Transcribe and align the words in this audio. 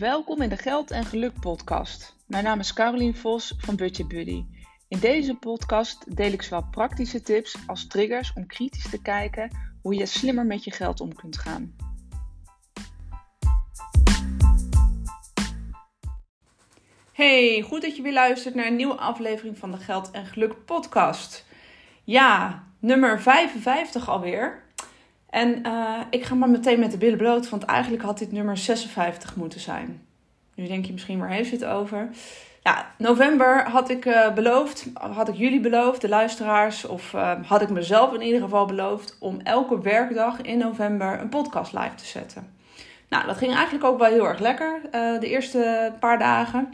Welkom 0.00 0.42
in 0.42 0.48
de 0.48 0.56
Geld 0.56 0.90
en 0.90 1.04
Geluk 1.04 1.40
podcast. 1.40 2.16
Mijn 2.26 2.44
naam 2.44 2.58
is 2.58 2.72
Carolien 2.72 3.16
Vos 3.16 3.54
van 3.58 3.76
Budget 3.76 4.08
Buddy. 4.08 4.44
In 4.88 4.98
deze 4.98 5.34
podcast 5.34 6.16
deel 6.16 6.32
ik 6.32 6.42
zowel 6.42 6.68
praktische 6.70 7.22
tips 7.22 7.56
als 7.66 7.86
triggers 7.86 8.32
om 8.32 8.46
kritisch 8.46 8.90
te 8.90 9.02
kijken 9.02 9.50
hoe 9.82 9.94
je 9.94 10.06
slimmer 10.06 10.46
met 10.46 10.64
je 10.64 10.70
geld 10.70 11.00
om 11.00 11.14
kunt 11.14 11.38
gaan. 11.38 11.76
Hey, 17.12 17.64
goed 17.66 17.82
dat 17.82 17.96
je 17.96 18.02
weer 18.02 18.12
luistert 18.12 18.54
naar 18.54 18.66
een 18.66 18.76
nieuwe 18.76 18.96
aflevering 18.96 19.58
van 19.58 19.70
de 19.70 19.78
Geld 19.78 20.10
en 20.10 20.26
Geluk 20.26 20.64
podcast. 20.64 21.46
Ja, 22.04 22.64
nummer 22.78 23.20
55 23.20 24.08
alweer. 24.08 24.68
En 25.30 25.66
uh, 25.66 26.00
ik 26.10 26.24
ga 26.24 26.34
maar 26.34 26.50
meteen 26.50 26.80
met 26.80 26.90
de 26.90 26.98
billen 26.98 27.18
bloot, 27.18 27.48
want 27.48 27.64
eigenlijk 27.64 28.02
had 28.02 28.18
dit 28.18 28.32
nummer 28.32 28.56
56 28.56 29.36
moeten 29.36 29.60
zijn. 29.60 30.02
Nu 30.54 30.66
denk 30.66 30.84
je 30.84 30.92
misschien, 30.92 31.18
waar 31.18 31.28
heeft 31.28 31.50
het 31.50 31.64
over? 31.64 32.08
Ja, 32.62 32.90
november 32.98 33.62
had 33.68 33.90
ik 33.90 34.04
uh, 34.04 34.34
beloofd, 34.34 34.86
had 34.94 35.28
ik 35.28 35.34
jullie 35.34 35.60
beloofd, 35.60 36.00
de 36.00 36.08
luisteraars, 36.08 36.84
of 36.84 37.12
uh, 37.12 37.32
had 37.46 37.62
ik 37.62 37.70
mezelf 37.70 38.14
in 38.14 38.22
ieder 38.22 38.40
geval 38.40 38.66
beloofd, 38.66 39.16
om 39.20 39.40
elke 39.40 39.80
werkdag 39.80 40.40
in 40.40 40.58
november 40.58 41.20
een 41.20 41.28
podcast 41.28 41.72
live 41.72 41.94
te 41.94 42.06
zetten. 42.06 42.58
Nou, 43.08 43.26
dat 43.26 43.36
ging 43.36 43.54
eigenlijk 43.54 43.84
ook 43.84 43.98
wel 43.98 44.10
heel 44.10 44.28
erg 44.28 44.38
lekker, 44.38 44.80
de 45.20 45.28
eerste 45.28 45.92
paar 46.00 46.18
dagen. 46.18 46.68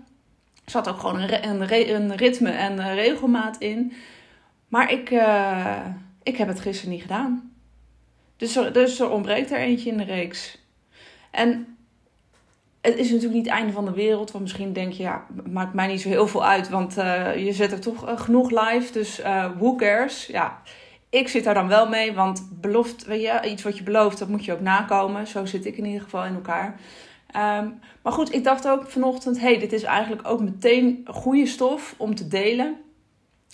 Er 0.65 0.71
zat 0.71 0.89
ook 0.89 1.01
gewoon 1.01 1.21
een, 1.21 1.49
een, 1.49 1.95
een 1.95 2.17
ritme 2.17 2.51
en 2.51 2.95
regelmaat 2.95 3.57
in. 3.59 3.93
Maar 4.69 4.93
ik, 4.93 5.11
ik 6.23 6.37
heb 6.37 6.49
het 6.49 6.61
gisteren 6.61 6.93
niet 6.93 7.03
gedaan. 7.03 7.56
Dus 8.37 8.57
er, 8.57 8.73
dus 8.73 9.01
er 9.01 9.11
ontbreekt 9.11 9.51
er 9.51 9.59
eentje 9.59 9.91
in 9.91 9.97
de 9.97 10.05
reeks. 10.05 10.59
En 11.31 11.77
het 12.81 12.97
is 12.97 13.07
natuurlijk 13.07 13.35
niet 13.35 13.47
het 13.47 13.55
einde 13.55 13.73
van 13.73 13.85
de 13.85 13.93
wereld. 13.93 14.31
Want 14.31 14.45
misschien 14.45 14.73
denk 14.73 14.93
je, 14.93 15.03
ja, 15.03 15.27
maakt 15.51 15.75
mij 15.75 15.87
niet 15.87 16.01
zo 16.01 16.09
heel 16.09 16.27
veel 16.27 16.45
uit. 16.45 16.69
Want 16.69 16.99
uh, 16.99 17.45
je 17.45 17.53
zet 17.53 17.73
er 17.73 17.81
toch 17.81 18.09
uh, 18.09 18.21
genoeg 18.21 18.51
live. 18.51 18.93
Dus 18.93 19.21
uh, 19.21 19.51
who 19.59 19.75
cares? 19.75 20.27
Ja, 20.27 20.63
ik 21.11 21.29
zit 21.29 21.45
daar 21.45 21.55
dan 21.55 21.69
wel 21.69 21.89
mee. 21.89 22.13
Want 22.13 22.49
belooft, 22.61 23.05
weet 23.05 23.23
je, 23.23 23.51
iets 23.51 23.63
wat 23.63 23.79
je 23.79 23.83
belooft, 23.83 24.19
dat 24.19 24.29
moet 24.29 24.45
je 24.45 24.53
ook 24.53 24.61
nakomen. 24.61 25.27
Zo 25.27 25.47
zit 25.47 25.67
ik 25.67 25.77
in 25.77 25.85
ieder 25.85 26.03
geval 26.03 26.25
in 26.25 26.35
elkaar. 26.35 26.81
Um, 27.37 27.81
maar 28.03 28.13
goed, 28.13 28.35
ik 28.35 28.45
dacht 28.45 28.69
ook 28.69 28.91
vanochtend, 28.91 29.41
hey, 29.41 29.59
dit 29.59 29.73
is 29.73 29.83
eigenlijk 29.83 30.29
ook 30.29 30.41
meteen 30.41 31.05
goede 31.07 31.47
stof 31.47 31.95
om 31.97 32.15
te 32.15 32.29
delen. 32.29 32.77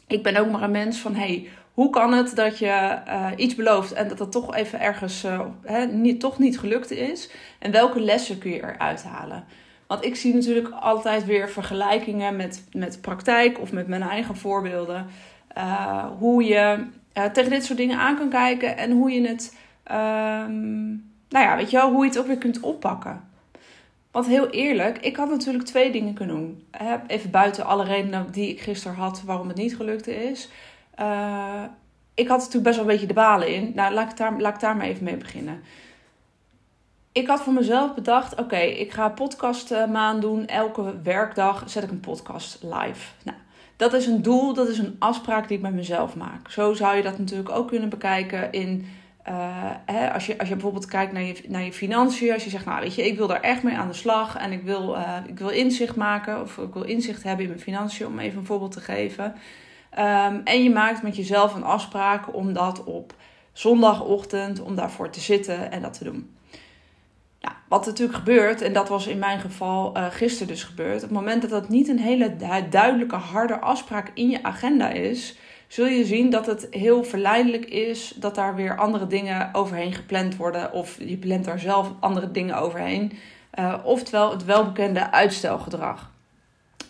Ik 0.06 0.23
ben 0.23 0.37
ook 0.37 0.51
maar 0.51 0.62
een 0.62 0.71
mens 0.71 0.99
van, 0.99 1.15
hey, 1.15 1.49
hoe 1.73 1.91
kan 1.91 2.12
het 2.12 2.37
dat 2.37 2.59
je 2.59 2.98
uh, 3.06 3.27
iets 3.37 3.55
belooft 3.55 3.92
en 3.92 4.09
dat 4.09 4.19
dat 4.19 4.33
toch 4.33 4.55
even 4.55 4.81
ergens 4.81 5.27
hè, 5.62 5.87
niet, 5.87 6.20
toch 6.20 6.39
niet 6.39 6.59
gelukt 6.59 6.91
is? 6.91 7.31
En 7.59 7.70
welke 7.70 8.01
lessen 8.01 8.39
kun 8.39 8.51
je 8.51 8.62
eruit 8.62 9.03
halen? 9.03 9.45
Want 9.87 10.05
ik 10.05 10.17
zie 10.17 10.34
natuurlijk 10.34 10.69
altijd 10.69 11.25
weer 11.25 11.48
vergelijkingen 11.48 12.37
met, 12.37 12.65
met 12.73 13.00
praktijk 13.00 13.61
of 13.61 13.73
met 13.73 13.87
mijn 13.89 14.03
eigen 14.03 14.37
voorbeelden. 14.37 15.06
Uh, 15.56 16.06
hoe 16.19 16.45
je 16.45 16.87
tegen 17.33 17.50
dit 17.50 17.65
soort 17.65 17.78
dingen 17.78 17.98
aan 17.98 18.17
kan 18.17 18.28
kijken 18.28 18.77
en 18.77 18.91
hoe 18.91 19.11
je 19.11 19.28
het, 19.28 19.56
um, 19.91 20.91
nou 21.28 21.45
ja, 21.45 21.56
weet 21.56 21.70
je 21.70 21.77
wel, 21.77 21.93
hoe 21.93 22.03
je 22.03 22.09
het 22.09 22.19
ook 22.19 22.27
weer 22.27 22.39
kunt 22.39 22.61
oppakken. 22.61 23.20
Want 24.11 24.27
heel 24.27 24.50
eerlijk, 24.50 24.98
ik 24.98 25.17
had 25.17 25.31
natuurlijk 25.31 25.65
twee 25.65 25.93
dingen 25.93 26.15
kunnen 26.15 26.37
doen. 26.37 26.67
Even 27.06 27.31
buiten 27.31 27.67
alle 27.67 27.84
redenen 27.84 28.27
die 28.31 28.48
ik 28.48 28.61
gisteren 28.61 28.97
had 28.97 29.23
waarom 29.23 29.48
het 29.48 29.56
niet 29.56 29.77
gelukt 29.77 30.06
is. 30.06 30.48
Uh, 31.03 31.62
ik 32.14 32.28
had 32.28 32.39
natuurlijk 32.39 32.64
best 32.64 32.77
wel 32.77 32.84
een 32.84 32.92
beetje 32.92 33.06
de 33.06 33.14
balen 33.14 33.55
in. 33.55 33.72
Nou, 33.75 33.95
laat 33.95 34.11
ik 34.11 34.17
daar, 34.17 34.41
laat 34.41 34.62
ik 34.62 34.75
maar 34.75 34.81
even 34.81 35.05
mee 35.05 35.17
beginnen. 35.17 35.62
Ik 37.12 37.27
had 37.27 37.42
voor 37.42 37.53
mezelf 37.53 37.94
bedacht: 37.94 38.41
oké, 38.41 38.56
ik 38.56 38.92
ga 38.92 39.09
podcast 39.09 39.72
uh, 39.72 39.86
maand 39.86 40.22
doen. 40.22 40.47
Elke 40.47 41.03
werkdag 41.03 41.62
zet 41.66 41.82
ik 41.82 41.91
een 41.91 42.00
podcast 42.00 42.59
live. 42.62 43.12
Nou, 43.25 43.37
dat 43.77 43.93
is 43.93 44.06
een 44.06 44.22
doel, 44.22 44.54
dat 44.54 44.69
is 44.69 44.78
een 44.78 44.97
afspraak 44.99 45.49
die 45.49 45.56
ik 45.56 45.62
met 45.62 45.75
mezelf 45.75 46.16
maak. 46.16 46.50
Zo 46.50 46.75
zou 46.75 46.97
je 46.97 47.03
dat 47.03 47.19
natuurlijk 47.19 47.50
ook 47.50 47.69
kunnen 47.69 47.88
bekijken 47.88 48.53
in. 48.53 48.87
Uh, 49.28 49.71
hè, 49.87 50.12
als, 50.12 50.27
je, 50.27 50.38
als 50.38 50.48
je 50.48 50.54
bijvoorbeeld 50.54 50.87
kijkt 50.87 51.12
naar 51.12 51.22
je, 51.22 51.44
naar 51.48 51.62
je 51.62 51.72
financiën, 51.72 52.32
als 52.32 52.44
je 52.44 52.50
zegt, 52.50 52.65
nou 52.65 52.81
weet 52.81 52.94
je, 52.94 53.06
ik 53.06 53.16
wil 53.16 53.27
daar 53.27 53.41
echt 53.41 53.62
mee 53.62 53.77
aan 53.77 53.88
de 53.88 53.94
slag 53.94 54.37
en 54.37 54.53
ik 54.53 54.62
wil, 54.62 54.97
ik 55.27 55.38
wil 55.38 55.48
inzicht 55.48 55.97
maken 55.97 56.41
of 56.41 56.59
ik 56.59 56.72
wil 56.72 56.82
inzicht 56.82 57.22
hebben 57.22 57.43
in 57.43 57.50
mijn 57.50 57.62
financiën, 57.62 58.06
om 58.06 58.19
even 58.19 58.38
een 58.38 58.47
voorbeeld 58.47 58.72
te 58.72 58.81
geven. 58.81 59.34
Um, 59.98 60.41
en 60.44 60.62
je 60.62 60.70
maakt 60.70 61.03
met 61.03 61.16
jezelf 61.16 61.54
een 61.54 61.64
afspraak 61.64 62.34
om 62.34 62.53
dat 62.53 62.84
op 62.84 63.14
zondagochtend, 63.53 64.60
om 64.60 64.75
daarvoor 64.75 65.10
te 65.10 65.20
zitten 65.20 65.70
en 65.70 65.82
dat 65.82 65.98
te 65.98 66.04
doen. 66.04 66.36
Nou, 67.41 67.54
wat 67.69 67.86
natuurlijk 67.86 68.19
gebeurt, 68.19 68.60
en 68.62 68.72
dat 68.72 68.88
was 68.88 69.06
in 69.06 69.19
mijn 69.19 69.41
geval 69.41 69.97
uh, 69.97 70.06
gisteren 70.10 70.48
dus 70.48 70.64
gebeurd, 70.64 70.94
op 70.94 71.00
het 71.00 71.10
moment 71.10 71.42
dat 71.42 71.50
dat 71.50 71.69
niet 71.69 71.88
een 71.88 71.98
hele 71.98 72.36
duidelijke, 72.70 73.16
harde 73.16 73.60
afspraak 73.60 74.10
in 74.14 74.30
je 74.30 74.42
agenda 74.42 74.88
is, 74.88 75.36
zul 75.69 75.86
je 75.86 76.04
zien 76.04 76.30
dat 76.30 76.47
het 76.47 76.66
heel 76.70 77.04
verleidelijk 77.04 77.64
is 77.64 78.12
dat 78.16 78.34
daar 78.34 78.54
weer 78.54 78.76
andere 78.76 79.06
dingen 79.06 79.48
overheen 79.53 79.92
gepland 79.92 80.36
worden, 80.36 80.72
of 80.72 80.98
je 80.98 81.16
plant 81.16 81.44
daar 81.44 81.59
zelf 81.59 81.92
andere 82.00 82.30
dingen 82.30 82.56
overheen. 82.56 83.12
Uh, 83.59 83.74
oftewel 83.84 84.30
het 84.30 84.44
welbekende 84.44 85.10
uitstelgedrag. 85.10 86.10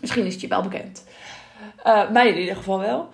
Misschien 0.01 0.27
is 0.27 0.33
het 0.33 0.43
je 0.43 0.49
wel 0.49 0.63
bekend. 0.63 1.05
Uh, 1.87 2.11
mij 2.11 2.29
in 2.29 2.39
ieder 2.39 2.57
geval 2.57 2.79
wel. 2.79 3.09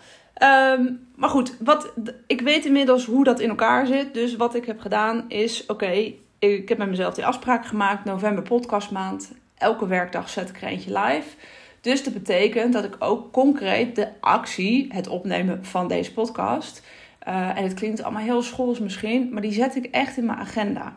Um, 0.73 1.09
maar 1.15 1.29
goed, 1.29 1.56
wat, 1.61 1.93
ik 2.27 2.41
weet 2.41 2.65
inmiddels 2.65 3.05
hoe 3.05 3.25
dat 3.25 3.41
in 3.41 3.49
elkaar 3.49 3.87
zit. 3.87 4.15
Dus 4.15 4.37
wat 4.37 4.55
ik 4.55 4.65
heb 4.65 4.81
gedaan 4.81 5.25
is: 5.29 5.67
oké, 5.67 6.12
ik 6.39 6.69
heb 6.69 6.79
met 6.79 6.89
mezelf 6.89 7.15
die 7.15 7.27
afspraak 7.27 7.67
gemaakt. 7.67 8.05
November 8.05 8.43
podcastmaand. 8.43 9.33
Elke 9.55 9.87
werkdag 9.87 10.29
zet 10.29 10.49
ik 10.49 10.62
er 10.62 10.69
eentje 10.69 10.99
live. 10.99 11.37
Dus 11.81 12.05
dat 12.05 12.12
betekent 12.12 12.73
dat 12.73 12.84
ik 12.84 12.97
ook 12.99 13.33
concreet 13.33 13.97
de 13.97 14.09
actie, 14.21 14.87
het 14.93 15.09
opnemen 15.09 15.65
van 15.65 15.89
deze 15.89 16.12
podcast. 16.12 16.87
Uh, 17.29 17.59
en 17.59 17.62
het 17.62 17.75
klinkt 17.75 18.03
allemaal 18.03 18.23
heel 18.23 18.43
schools 18.43 18.79
misschien, 18.79 19.29
maar 19.33 19.43
die 19.43 19.53
zet 19.53 19.77
ik 19.77 19.85
echt 19.85 20.17
in 20.17 20.27
mijn 20.27 20.39
agenda. 20.39 20.97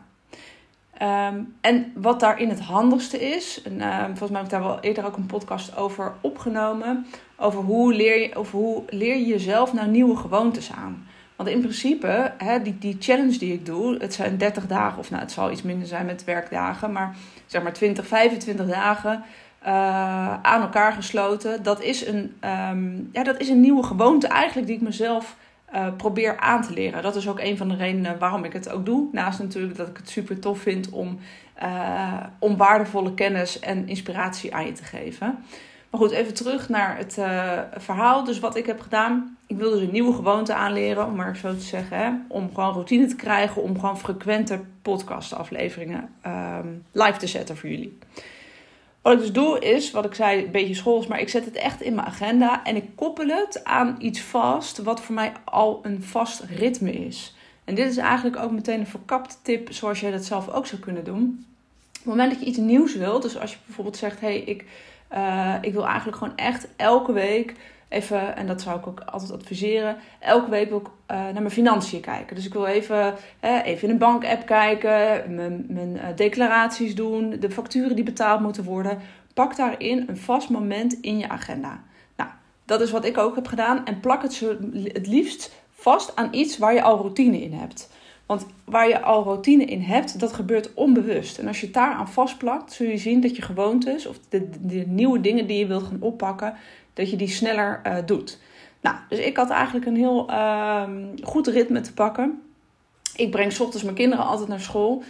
Um, 1.00 1.54
en 1.60 1.92
wat 1.94 2.20
daarin 2.20 2.48
het 2.48 2.60
handigste 2.60 3.20
is, 3.30 3.62
uh, 3.78 4.04
volgens 4.04 4.30
mij 4.30 4.40
heb 4.40 4.44
ik 4.44 4.50
daar 4.50 4.62
wel 4.62 4.80
eerder 4.80 5.06
ook 5.06 5.16
een 5.16 5.26
podcast 5.26 5.76
over 5.76 6.12
opgenomen, 6.20 7.06
over 7.36 7.60
hoe 7.60 7.94
leer 7.94 8.20
je, 8.20 8.34
over 8.34 8.58
hoe 8.58 8.82
leer 8.88 9.16
je 9.16 9.26
jezelf 9.26 9.72
nou 9.72 9.88
nieuwe 9.88 10.16
gewoontes 10.16 10.72
aan. 10.72 11.06
Want 11.36 11.48
in 11.48 11.60
principe, 11.60 12.32
die, 12.62 12.78
die 12.78 12.96
challenge 12.98 13.38
die 13.38 13.52
ik 13.52 13.66
doe, 13.66 13.96
het 13.96 14.14
zijn 14.14 14.38
30 14.38 14.66
dagen, 14.66 14.98
of 14.98 15.10
nou 15.10 15.22
het 15.22 15.32
zal 15.32 15.50
iets 15.50 15.62
minder 15.62 15.88
zijn 15.88 16.06
met 16.06 16.24
werkdagen, 16.24 16.92
maar 16.92 17.16
zeg 17.46 17.62
maar 17.62 17.72
20, 17.72 18.06
25 18.06 18.66
dagen 18.66 19.24
uh, 19.66 20.42
aan 20.42 20.62
elkaar 20.62 20.92
gesloten. 20.92 21.62
Dat 21.62 21.80
is, 21.80 22.06
een, 22.06 22.34
um, 22.70 23.08
ja, 23.12 23.22
dat 23.22 23.40
is 23.40 23.48
een 23.48 23.60
nieuwe 23.60 23.82
gewoonte 23.82 24.26
eigenlijk 24.26 24.66
die 24.66 24.76
ik 24.76 24.82
mezelf 24.82 25.36
uh, 25.74 25.86
probeer 25.96 26.38
aan 26.38 26.62
te 26.62 26.72
leren. 26.72 27.02
Dat 27.02 27.16
is 27.16 27.28
ook 27.28 27.40
een 27.40 27.56
van 27.56 27.68
de 27.68 27.76
redenen 27.76 28.18
waarom 28.18 28.44
ik 28.44 28.52
het 28.52 28.70
ook 28.70 28.86
doe. 28.86 29.08
Naast 29.12 29.38
natuurlijk 29.38 29.76
dat 29.76 29.88
ik 29.88 29.96
het 29.96 30.08
super 30.08 30.38
tof 30.38 30.58
vind 30.58 30.90
om, 30.90 31.18
uh, 31.62 32.22
om 32.38 32.56
waardevolle 32.56 33.14
kennis 33.14 33.58
en 33.58 33.88
inspiratie 33.88 34.54
aan 34.54 34.66
je 34.66 34.72
te 34.72 34.84
geven. 34.84 35.44
Maar 35.90 36.00
goed, 36.00 36.10
even 36.10 36.34
terug 36.34 36.68
naar 36.68 36.96
het 36.96 37.16
uh, 37.18 37.58
verhaal. 37.76 38.24
Dus 38.24 38.38
wat 38.38 38.56
ik 38.56 38.66
heb 38.66 38.80
gedaan. 38.80 39.36
Ik 39.46 39.56
wil 39.56 39.70
dus 39.70 39.80
een 39.80 39.92
nieuwe 39.92 40.14
gewoonte 40.14 40.54
aanleren, 40.54 41.06
om 41.06 41.14
maar 41.14 41.36
zo 41.36 41.54
te 41.54 41.60
zeggen. 41.60 42.24
Om 42.28 42.50
gewoon 42.54 42.72
routine 42.72 43.06
te 43.06 43.16
krijgen. 43.16 43.62
Om 43.62 43.80
gewoon 43.80 43.98
frequenter 43.98 44.60
podcastafleveringen 44.82 46.08
um, 46.26 46.84
live 46.92 47.18
te 47.18 47.26
zetten 47.26 47.56
voor 47.56 47.68
jullie. 47.68 47.98
Wat 49.02 49.12
ik 49.12 49.18
dus 49.18 49.32
doe 49.32 49.58
is, 49.58 49.90
wat 49.90 50.04
ik 50.04 50.14
zei, 50.14 50.44
een 50.44 50.50
beetje 50.50 50.74
schools, 50.74 51.06
maar 51.06 51.20
ik 51.20 51.28
zet 51.28 51.44
het 51.44 51.54
echt 51.54 51.80
in 51.80 51.94
mijn 51.94 52.06
agenda 52.06 52.64
en 52.64 52.76
ik 52.76 52.84
koppel 52.94 53.26
het 53.26 53.64
aan 53.64 53.96
iets 53.98 54.20
vast 54.20 54.78
wat 54.78 55.00
voor 55.00 55.14
mij 55.14 55.32
al 55.44 55.80
een 55.82 56.02
vast 56.02 56.40
ritme 56.40 56.92
is. 56.92 57.34
En 57.64 57.74
dit 57.74 57.90
is 57.90 57.96
eigenlijk 57.96 58.36
ook 58.36 58.50
meteen 58.50 58.80
een 58.80 58.86
verkapte 58.86 59.34
tip 59.42 59.72
zoals 59.72 60.00
jij 60.00 60.10
dat 60.10 60.24
zelf 60.24 60.48
ook 60.48 60.66
zou 60.66 60.80
kunnen 60.80 61.04
doen. 61.04 61.46
Op 61.88 61.94
het 61.94 62.04
moment 62.04 62.30
dat 62.30 62.40
je 62.40 62.46
iets 62.46 62.58
nieuws 62.58 62.94
wilt, 62.94 63.22
dus 63.22 63.38
als 63.38 63.52
je 63.52 63.58
bijvoorbeeld 63.66 63.96
zegt, 63.96 64.20
hé, 64.20 64.26
hey, 64.26 64.38
ik, 64.40 64.64
uh, 65.12 65.54
ik 65.60 65.72
wil 65.72 65.86
eigenlijk 65.86 66.16
gewoon 66.16 66.36
echt 66.36 66.68
elke 66.76 67.12
week 67.12 67.54
even, 67.92 68.36
en 68.36 68.46
dat 68.46 68.60
zou 68.60 68.78
ik 68.78 68.86
ook 68.86 69.00
altijd 69.00 69.32
adviseren, 69.32 69.96
elke 70.18 70.50
week 70.50 70.70
ik 70.70 70.72
uh, 70.72 70.88
naar 71.06 71.32
mijn 71.32 71.50
financiën 71.50 72.00
kijken. 72.00 72.36
Dus 72.36 72.46
ik 72.46 72.52
wil 72.52 72.66
even, 72.66 73.14
even 73.40 73.82
in 73.82 73.90
een 73.90 73.98
bank-app 73.98 74.46
kijken, 74.46 75.34
mijn, 75.34 75.64
mijn 75.68 75.94
uh, 75.94 76.02
declaraties 76.16 76.94
doen, 76.94 77.36
de 77.40 77.50
facturen 77.50 77.96
die 77.96 78.04
betaald 78.04 78.40
moeten 78.40 78.64
worden. 78.64 78.98
Pak 79.34 79.56
daarin 79.56 80.04
een 80.08 80.16
vast 80.16 80.50
moment 80.50 81.00
in 81.00 81.18
je 81.18 81.28
agenda. 81.28 81.82
Nou, 82.16 82.30
dat 82.64 82.80
is 82.80 82.90
wat 82.90 83.04
ik 83.04 83.18
ook 83.18 83.34
heb 83.34 83.46
gedaan. 83.46 83.86
En 83.86 84.00
plak 84.00 84.22
het 84.22 84.40
het 84.92 85.06
liefst 85.06 85.52
vast 85.72 86.16
aan 86.16 86.28
iets 86.30 86.58
waar 86.58 86.74
je 86.74 86.82
al 86.82 86.96
routine 86.96 87.42
in 87.42 87.52
hebt. 87.52 87.90
Want 88.26 88.46
waar 88.64 88.88
je 88.88 89.02
al 89.02 89.22
routine 89.22 89.64
in 89.64 89.80
hebt, 89.80 90.20
dat 90.20 90.32
gebeurt 90.32 90.74
onbewust. 90.74 91.38
En 91.38 91.46
als 91.46 91.60
je 91.60 91.66
het 91.66 91.74
daar 91.74 91.92
aan 91.92 92.08
vastplakt, 92.08 92.72
zul 92.72 92.86
je 92.86 92.96
zien 92.96 93.20
dat 93.20 93.36
je 93.36 93.42
gewoontes 93.42 94.06
of 94.06 94.18
de, 94.28 94.48
de 94.60 94.84
nieuwe 94.86 95.20
dingen 95.20 95.46
die 95.46 95.58
je 95.58 95.66
wilt 95.66 95.82
gaan 95.82 96.00
oppakken, 96.00 96.54
dat 96.94 97.10
je 97.10 97.16
die 97.16 97.28
sneller 97.28 97.80
uh, 97.86 97.96
doet. 98.06 98.38
Nou, 98.80 98.96
dus 99.08 99.18
ik 99.18 99.36
had 99.36 99.50
eigenlijk 99.50 99.86
een 99.86 99.96
heel 99.96 100.30
uh, 100.30 100.82
goed 101.22 101.46
ritme 101.46 101.80
te 101.80 101.94
pakken. 101.94 102.42
Ik 103.16 103.30
breng 103.30 103.58
ochtends 103.58 103.82
mijn 103.82 103.96
kinderen 103.96 104.24
altijd 104.24 104.48
naar 104.48 104.60
school. 104.60 105.02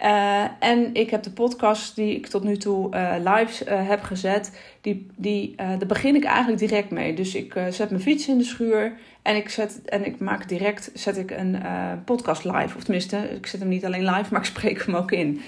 Uh, 0.00 0.44
en 0.58 0.94
ik 0.94 1.10
heb 1.10 1.22
de 1.22 1.30
podcast 1.30 1.94
die 1.96 2.14
ik 2.14 2.26
tot 2.26 2.42
nu 2.42 2.56
toe 2.56 2.94
uh, 2.94 3.14
live 3.18 3.70
heb 3.74 4.02
gezet, 4.02 4.60
die, 4.80 5.06
die, 5.16 5.54
daar 5.56 5.86
begin 5.86 6.14
ik 6.14 6.24
eigenlijk 6.24 6.58
direct 6.58 6.90
mee. 6.90 7.14
Dus 7.14 7.34
ik 7.34 7.54
zet 7.70 7.90
mijn 7.90 8.02
fiets 8.02 8.28
in 8.28 8.38
de 8.38 8.44
schuur 8.44 8.92
en 9.22 9.36
ik, 9.36 9.48
zet, 9.48 9.80
en 9.84 10.06
ik 10.06 10.18
maak 10.18 10.48
direct 10.48 10.90
zet 10.94 11.16
ik 11.16 11.30
een 11.30 11.62
podcast 12.04 12.44
live. 12.44 12.76
Of 12.76 12.82
tenminste, 12.82 13.16
ik 13.16 13.46
zet 13.46 13.60
hem 13.60 13.68
niet 13.68 13.84
alleen 13.84 14.04
live, 14.04 14.26
maar 14.32 14.40
ik 14.40 14.46
spreek 14.46 14.84
hem 14.86 14.94
ook 14.94 15.12
in. 15.12 15.40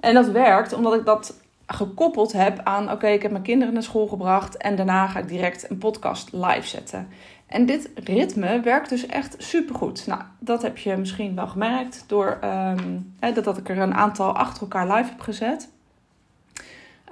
En 0.00 0.14
dat 0.14 0.28
werkt 0.28 0.72
omdat 0.72 0.94
ik 0.94 1.04
dat 1.04 1.40
gekoppeld 1.66 2.32
heb 2.32 2.60
aan: 2.64 2.90
oké, 2.90 3.06
ik 3.06 3.22
heb 3.22 3.30
mijn 3.30 3.42
kinderen 3.42 3.74
naar 3.74 3.82
school 3.82 4.06
gebracht 4.06 4.56
en 4.56 4.76
daarna 4.76 5.06
ga 5.06 5.18
ik 5.18 5.28
direct 5.28 5.70
een 5.70 5.78
podcast 5.78 6.32
live 6.32 6.66
zetten. 6.66 7.08
En 7.46 7.66
dit 7.66 7.90
ritme 7.94 8.60
werkt 8.60 8.88
dus 8.88 9.06
echt 9.06 9.34
supergoed. 9.38 10.06
Nou, 10.06 10.20
dat 10.38 10.62
heb 10.62 10.78
je 10.78 10.96
misschien 10.96 11.34
wel 11.34 11.48
gemerkt 11.48 12.04
door 12.06 12.38
um, 12.44 13.14
dat, 13.18 13.44
dat 13.44 13.58
ik 13.58 13.68
er 13.68 13.78
een 13.78 13.94
aantal 13.94 14.32
achter 14.32 14.62
elkaar 14.62 14.96
live 14.96 15.08
heb 15.08 15.20
gezet. 15.20 15.68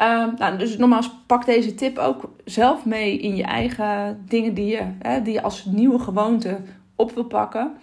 Um, 0.00 0.34
nou, 0.36 0.58
dus 0.58 0.76
nogmaals, 0.76 1.10
pak 1.26 1.44
deze 1.44 1.74
tip 1.74 1.98
ook 1.98 2.30
zelf 2.44 2.84
mee 2.84 3.18
in 3.18 3.36
je 3.36 3.42
eigen 3.42 4.24
dingen 4.28 4.54
die 4.54 4.66
je, 4.66 5.20
die 5.22 5.32
je 5.32 5.42
als 5.42 5.64
nieuwe 5.64 5.98
gewoonte 5.98 6.60
op 6.96 7.12
wil 7.12 7.24
pakken. 7.24 7.76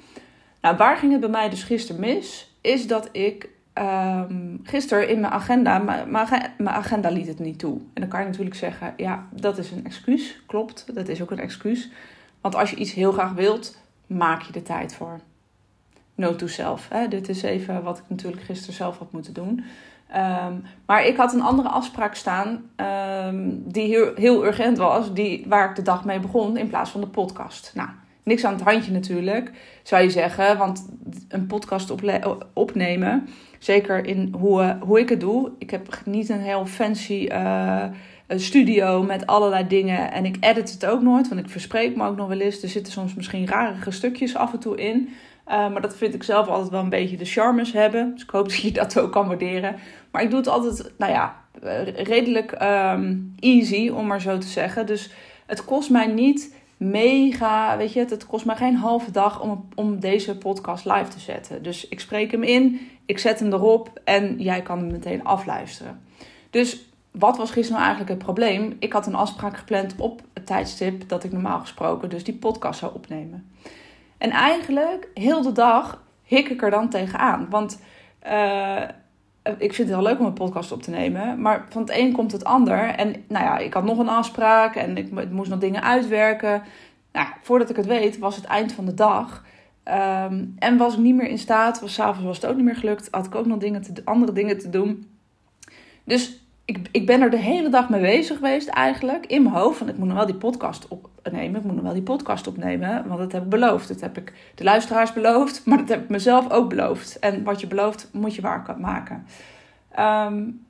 Nou, 0.62 0.78
waar 0.78 0.98
ging 0.98 1.12
het 1.12 1.22
bij 1.22 1.30
mij 1.30 1.50
dus 1.50 1.64
gisteren 1.64 2.02
mis? 2.02 2.56
Is 2.62 2.88
dat 2.88 3.10
ik 3.12 3.50
um, 3.74 4.60
gisteren 4.64 5.10
in 5.10 5.20
mijn 5.20 5.34
agenda, 5.34 5.78
mijn 6.58 6.70
agenda 6.70 7.10
liet 7.10 7.28
het 7.28 7.40
niet 7.40 7.60
toe. 7.60 7.78
En 7.94 8.02
dan 8.02 8.08
kan 8.08 8.20
je 8.20 8.26
natuurlijk 8.26 8.56
zeggen, 8.56 8.94
ja, 8.98 9.28
dat 9.32 9.58
is 9.58 9.72
een 9.72 9.86
excuus. 9.86 10.42
Klopt, 10.48 10.96
dat 10.96 11.08
is 11.08 11.22
ook 11.22 11.32
een 11.32 11.40
excuus. 11.40 11.90
Want 12.42 12.56
als 12.56 12.70
je 12.70 12.76
iets 12.76 12.94
heel 12.94 13.12
graag 13.12 13.32
wilt, 13.32 13.78
maak 14.08 14.42
je 14.42 14.52
de 14.52 14.64
tijd 14.64 14.96
voor. 14.96 15.20
No 16.16 16.36
to 16.36 16.48
self. 16.48 16.88
Hè? 16.90 17.08
Dit 17.08 17.30
is 17.30 17.42
even 17.42 17.84
wat 17.84 17.98
ik 17.98 18.04
natuurlijk 18.08 18.44
gisteren 18.44 18.76
zelf 18.76 18.98
had 18.98 19.12
moeten 19.12 19.34
doen. 19.34 19.64
Um, 20.16 20.64
maar 20.86 21.06
ik 21.06 21.18
had 21.18 21.34
een 21.34 21.42
andere 21.42 21.70
afspraak 21.70 22.16
staan 22.16 22.70
um, 23.28 23.64
die 23.72 23.88
heel, 23.88 24.12
heel 24.16 24.46
urgent 24.46 24.78
was, 24.78 25.14
die, 25.14 25.46
waar 25.48 25.70
ik 25.70 25.76
de 25.76 25.82
dag 25.82 26.06
mee 26.06 26.20
begon 26.20 26.58
in 26.58 26.68
plaats 26.68 26.90
van 26.90 27.02
de 27.02 27.08
podcast. 27.08 27.72
Nou, 27.76 27.90
niks 28.24 28.46
aan 28.46 28.54
het 28.54 28.64
handje 28.64 28.92
natuurlijk, 28.92 29.52
zou 29.84 30.04
je 30.04 30.10
zeggen. 30.10 30.58
Want 30.58 30.90
een 31.28 31.48
podcast 31.48 31.94
opnemen, 32.54 33.28
zeker 33.60 34.06
in 34.06 34.34
hoe, 34.38 34.78
hoe 34.80 35.00
ik 35.00 35.10
het 35.10 35.20
doe. 35.20 35.52
Ik 35.58 35.70
heb 35.70 36.02
niet 36.06 36.30
een 36.30 36.42
heel 36.42 36.66
fancy 36.66 37.28
uh, 37.32 37.84
studio 38.28 39.04
met 39.04 39.28
allerlei 39.28 39.68
dingen. 39.68 40.12
En 40.12 40.26
ik 40.26 40.38
edit 40.40 40.72
het 40.72 40.86
ook 40.86 41.02
nooit, 41.02 41.28
want 41.28 41.42
ik 41.42 41.50
verspreek 41.50 41.96
me 41.96 42.08
ook 42.08 42.18
nog 42.18 42.28
wel 42.28 42.40
eens. 42.40 42.64
Er 42.64 42.70
zitten 42.70 42.94
soms 42.94 43.14
misschien 43.14 43.48
rarige 43.48 43.92
stukjes 43.92 44.36
af 44.36 44.54
en 44.54 44.60
toe 44.60 44.78
in. 44.78 45.10
Uh, 45.48 45.72
maar 45.72 45.82
dat 45.82 45.98
vind 45.98 46.14
ik 46.14 46.24
zelf 46.24 46.48
altijd 46.48 46.70
wel 46.70 46.82
een 46.82 46.90
beetje 46.90 47.18
de 47.18 47.26
charmes 47.26 47.72
hebben. 47.72 48.12
Dus 48.14 48.24
ik 48.24 48.30
hoop 48.30 48.48
dat 48.50 48.62
je 48.62 48.72
dat 48.72 49.00
ook 49.00 49.12
kan 49.12 49.28
waarderen. 49.28 49.76
Maar 50.12 50.22
ik 50.22 50.30
doe 50.30 50.40
het 50.40 50.48
altijd, 50.48 50.92
nou 50.98 51.12
ja, 51.12 51.36
redelijk 51.96 52.52
um, 52.62 53.34
easy, 53.40 53.90
om 53.90 54.08
maar 54.08 54.22
zo 54.22 54.38
te 54.38 54.48
zeggen. 54.48 54.86
Dus 54.86 55.12
het 55.46 55.66
kost 55.66 55.90
mij 55.90 56.08
niet 56.08 56.56
mega, 56.82 57.78
weet 57.78 57.94
je, 57.94 58.00
het 58.00 58.26
kost 58.26 58.46
mij 58.46 58.56
geen 58.56 58.76
halve 58.76 59.12
dag 59.12 59.42
om, 59.42 59.68
om 59.76 60.00
deze 60.00 60.38
podcast 60.38 60.86
live 60.86 61.08
te 61.08 61.20
zetten. 61.20 61.64
Dus 61.64 61.88
ik 61.88 62.00
spreek 62.00 62.32
hem 62.32 62.44
in, 62.44 62.90
ik 63.06 63.20
zet 63.20 63.40
hem 63.40 63.54
erop 63.54 64.02
en 64.04 64.36
jij 64.40 64.62
kan 64.62 64.78
hem 64.78 64.92
meteen 64.92 65.24
afluisteren. 65.24 66.02
Dus 66.50 66.90
wat 67.12 67.38
was 67.38 67.52
gisteren 67.52 67.82
nou 67.82 67.84
eigenlijk 67.84 68.10
het 68.10 68.26
probleem? 68.26 68.76
Ik 68.80 68.94
had 68.94 69.08
een 69.08 69.16
afspraak 69.16 69.58
gepland 69.58 69.96
op 69.98 70.22
het 70.34 70.46
tijdstip 70.46 71.10
dat 71.10 71.24
ik 71.24 71.32
normaal 71.32 71.60
gesproken 71.60 72.10
dus 72.10 72.24
die 72.24 72.36
podcast 72.36 72.80
zou 72.80 72.94
opnemen. 72.94 73.52
En 74.18 74.30
eigenlijk, 74.30 75.08
heel 75.14 75.42
de 75.42 75.52
dag, 75.52 76.04
hik 76.24 76.50
ik 76.50 76.62
er 76.62 76.72
dan 76.72 76.90
tegenaan. 76.90 77.48
Want 77.50 77.82
uh, 78.26 78.84
ik 79.44 79.74
vind 79.74 79.90
het 79.90 79.98
heel 79.98 80.08
leuk 80.08 80.20
om 80.20 80.26
een 80.26 80.34
podcast 80.34 80.72
op 80.72 80.84
te 80.84 80.90
nemen. 80.90 81.42
Maar 81.42 81.66
van 81.70 81.82
het 81.82 81.92
een 81.92 82.12
komt 82.12 82.32
het 82.32 82.44
ander. 82.44 82.78
En 82.78 83.24
nou 83.28 83.46
ja, 83.46 83.58
ik 83.58 83.74
had 83.74 83.84
nog 83.84 83.98
een 83.98 84.10
afspraak 84.10 84.76
en 84.76 84.98
ik 84.98 85.32
moest 85.32 85.50
nog 85.50 85.60
dingen 85.60 85.84
uitwerken. 85.84 86.64
Nou, 87.12 87.28
voordat 87.42 87.70
ik 87.70 87.76
het 87.76 87.86
weet, 87.86 88.18
was 88.18 88.36
het 88.36 88.46
eind 88.46 88.72
van 88.72 88.86
de 88.86 88.94
dag. 88.94 89.44
Um, 89.86 90.56
en 90.60 90.78
was 90.78 90.94
ik 90.94 91.00
niet 91.00 91.16
meer 91.16 91.28
in 91.28 91.38
staat. 91.38 91.82
Was, 91.82 91.94
s'avonds 91.94 92.24
was 92.24 92.36
het 92.36 92.46
ook 92.46 92.56
niet 92.56 92.66
meer 92.66 92.76
gelukt. 92.76 93.08
Had 93.12 93.26
ik 93.26 93.36
ook 93.36 93.46
nog 93.46 93.58
dingen 93.58 93.82
te, 93.82 94.02
andere 94.04 94.32
dingen 94.32 94.58
te 94.60 94.70
doen. 94.70 95.10
Dus 96.04 96.41
ik, 96.66 96.88
ik 96.92 97.06
ben 97.06 97.22
er 97.22 97.30
de 97.30 97.38
hele 97.38 97.70
dag 97.70 97.90
mee 97.90 98.02
bezig 98.02 98.36
geweest 98.36 98.68
eigenlijk. 98.68 99.26
In 99.26 99.44
mijn 99.44 99.56
hoofd. 99.56 99.78
Van 99.78 99.90
ik 99.90 99.98
moet 99.98 100.08
nog 100.08 100.18
wel 100.18 100.26
die 100.26 100.36
podcast 100.36 100.88
opnemen. 100.88 101.60
Ik 101.60 101.64
moet 101.64 101.76
nog 101.76 101.84
wel 101.84 101.94
die 101.94 102.02
podcast 102.02 102.48
opnemen. 102.48 103.08
Want 103.08 103.20
dat 103.20 103.32
heb 103.32 103.44
ik 103.44 103.50
beloofd. 103.50 103.88
Dat 103.88 104.02
heb 104.02 104.18
ik 104.18 104.34
de 104.56 104.64
luisteraars 104.64 105.14
beloofd. 105.14 105.62
Maar 105.66 105.78
dat 105.78 105.90
heb 105.90 106.04
ik 106.04 106.10
mezelf 106.10 106.52
ook 106.52 106.70
beloofd. 106.70 107.20
En 107.20 107.44
wat 107.44 107.62
je 107.62 107.68
belooft 107.68 108.10
moet 108.12 108.36
je 108.36 108.42
waar 108.42 108.76
maken. 108.80 109.26
Um, 110.00 110.66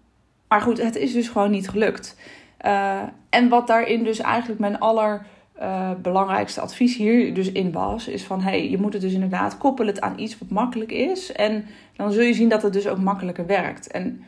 maar 0.47 0.61
goed, 0.61 0.81
het 0.81 0.95
is 0.95 1.13
dus 1.13 1.29
gewoon 1.29 1.51
niet 1.51 1.69
gelukt. 1.69 2.17
Uh, 2.65 3.01
en 3.29 3.49
wat 3.49 3.67
daarin 3.67 4.03
dus 4.03 4.19
eigenlijk 4.19 4.59
mijn 4.59 4.79
allerbelangrijkste 4.79 6.59
uh, 6.59 6.65
advies 6.65 6.97
hier 6.97 7.33
dus 7.33 7.51
in 7.51 7.71
was, 7.71 8.07
is 8.07 8.23
van 8.23 8.41
hey, 8.41 8.69
je 8.69 8.77
moet 8.77 8.94
het 8.94 9.01
dus 9.01 9.13
inderdaad 9.13 9.57
koppelen 9.57 10.01
aan 10.01 10.19
iets 10.19 10.37
wat 10.37 10.49
makkelijk 10.49 10.91
is. 10.91 11.31
En 11.31 11.65
dan 11.95 12.11
zul 12.11 12.23
je 12.23 12.33
zien 12.33 12.49
dat 12.49 12.61
het 12.61 12.73
dus 12.73 12.87
ook 12.87 12.97
makkelijker 12.97 13.45
werkt. 13.45 13.91
En 13.91 14.23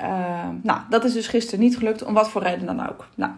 uh, 0.00 0.48
nou, 0.62 0.80
dat 0.90 1.04
is 1.04 1.12
dus 1.12 1.26
gisteren 1.26 1.60
niet 1.60 1.78
gelukt, 1.78 2.04
om 2.04 2.14
wat 2.14 2.28
voor 2.28 2.42
reden 2.42 2.66
dan 2.66 2.88
ook. 2.88 3.08
Nou, 3.14 3.32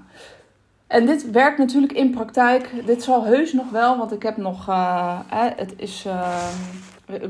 en 0.89 1.07
dit 1.07 1.31
werkt 1.31 1.59
natuurlijk 1.59 1.93
in 1.93 2.11
praktijk. 2.11 2.73
Dit 2.87 3.03
zal 3.03 3.25
heus 3.25 3.53
nog 3.53 3.71
wel, 3.71 3.97
want 3.97 4.13
ik 4.13 4.23
heb 4.23 4.37
nog. 4.37 4.69
Uh, 4.69 5.19
het 5.57 5.75
is. 5.77 6.05
Uh, 6.07 6.45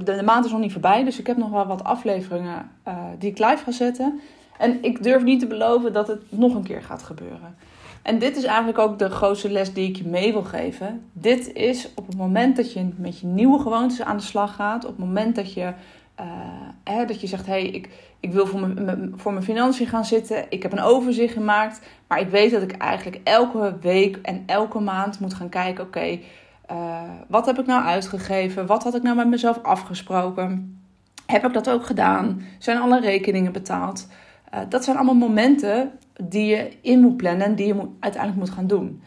de, 0.05 0.23
maand 0.25 0.45
is 0.45 0.51
nog 0.51 0.61
niet 0.61 0.73
voorbij, 0.73 1.05
dus 1.05 1.19
ik 1.19 1.27
heb 1.27 1.37
nog 1.37 1.51
wel 1.51 1.67
wat 1.67 1.85
afleveringen 1.85 2.71
uh, 2.89 2.99
die 3.19 3.31
ik 3.31 3.39
live 3.39 3.63
ga 3.65 3.71
zetten. 3.71 4.21
En 4.59 4.83
ik 4.83 5.03
durf 5.03 5.23
niet 5.23 5.41
te 5.41 5.47
beloven 5.47 5.93
dat 5.93 6.09
het 6.09 6.23
nog 6.29 6.55
een 6.55 6.63
keer 6.63 6.83
gaat 6.83 7.03
gebeuren. 7.03 7.57
En 8.03 8.19
dit 8.19 8.37
is 8.37 8.45
eigenlijk 8.45 8.79
ook 8.79 8.99
de 8.99 9.11
grootste 9.11 9.51
les 9.51 9.73
die 9.73 9.89
ik 9.89 9.97
je 9.97 10.07
mee 10.07 10.33
wil 10.33 10.43
geven. 10.43 11.05
Dit 11.13 11.53
is 11.53 11.89
op 11.95 12.07
het 12.07 12.17
moment 12.17 12.57
dat 12.57 12.73
je 12.73 12.89
met 12.97 13.21
je 13.21 13.27
nieuwe 13.27 13.59
gewoontes 13.59 14.03
aan 14.03 14.17
de 14.17 14.23
slag 14.23 14.55
gaat, 14.55 14.85
op 14.85 14.91
het 14.91 15.07
moment 15.07 15.37
dat 15.37 15.53
je 15.53 15.73
hè, 16.85 17.05
dat 17.05 17.20
je 17.20 17.26
zegt, 17.26 17.47
hé, 17.47 17.53
hey, 17.53 17.67
ik, 17.67 17.88
ik 18.20 18.32
wil 18.32 18.47
voor 18.47 18.61
mijn, 18.61 19.12
voor 19.17 19.32
mijn 19.32 19.44
financiën 19.44 19.87
gaan 19.87 20.05
zitten. 20.05 20.47
Ik 20.49 20.62
heb 20.62 20.73
een 20.73 20.81
overzicht 20.81 21.32
gemaakt. 21.32 21.81
Maar 22.09 22.20
ik 22.20 22.29
weet 22.29 22.50
dat 22.50 22.62
ik 22.62 22.73
eigenlijk 22.73 23.20
elke 23.25 23.76
week 23.81 24.17
en 24.23 24.43
elke 24.47 24.79
maand 24.81 25.20
moet 25.20 25.35
gaan 25.35 25.49
kijken, 25.49 25.85
oké, 25.85 26.19
uh, 26.70 27.03
wat 27.29 27.47
heb 27.47 27.59
ik 27.59 27.67
nou 27.67 27.85
uitgegeven? 27.85 28.67
Wat 28.67 28.82
had 28.82 28.94
ik 28.94 29.03
nou 29.03 29.17
met 29.17 29.29
mezelf 29.29 29.62
afgesproken? 29.62 30.81
Heb 31.27 31.46
ik 31.46 31.53
dat 31.53 31.70
ook 31.70 31.87
gedaan? 31.87 32.43
Zijn 32.58 32.79
alle 32.79 33.01
rekeningen 33.01 33.53
betaald? 33.53 34.08
Uh, 34.55 34.60
dat 34.69 34.84
zijn 34.84 34.96
allemaal 34.96 35.29
momenten 35.29 35.91
die 36.22 36.46
je 36.46 36.70
in 36.81 37.01
moet 37.01 37.17
plannen 37.17 37.46
en 37.46 37.55
die 37.55 37.67
je 37.67 37.89
uiteindelijk 38.01 38.44
moet 38.44 38.55
gaan 38.55 38.67
doen. 38.67 39.03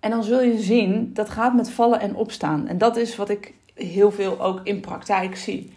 En 0.00 0.10
dan 0.10 0.24
zul 0.24 0.42
je 0.42 0.58
zien, 0.58 1.10
dat 1.12 1.30
gaat 1.30 1.54
met 1.54 1.70
vallen 1.70 2.00
en 2.00 2.14
opstaan. 2.14 2.68
En 2.68 2.78
dat 2.78 2.96
is 2.96 3.16
wat 3.16 3.28
ik 3.28 3.54
heel 3.74 4.10
veel 4.10 4.40
ook 4.40 4.60
in 4.62 4.80
praktijk 4.80 5.36
zie. 5.36 5.72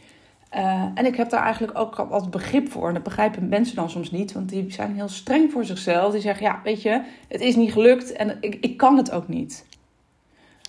Uh, 0.56 0.86
en 0.94 1.06
ik 1.06 1.16
heb 1.16 1.30
daar 1.30 1.44
eigenlijk 1.44 1.78
ook 1.78 1.96
wat 1.96 2.32
begrip 2.32 2.72
voor. 2.72 2.88
En 2.88 2.94
dat 2.94 3.04
begrijpen 3.04 3.50
mensen 3.50 3.76
dan 3.76 3.90
soms 3.90 4.12
niet, 4.12 4.32
want 4.32 4.50
die 4.50 4.72
zijn 4.72 4.96
heel 4.96 5.08
streng 5.08 5.52
voor 5.52 5.66
zichzelf. 5.66 6.12
Die 6.12 6.22
zeggen: 6.22 6.46
Ja, 6.46 6.60
weet 6.64 6.82
je, 6.82 7.02
het 7.28 7.42
is 7.42 7.56
niet 7.56 7.72
gelukt 7.72 8.12
en 8.12 8.38
ik, 8.42 8.58
ik 8.62 8.78
kan 8.78 8.98
het 8.98 9.12
ook 9.12 9.28
niet. 9.28 9.66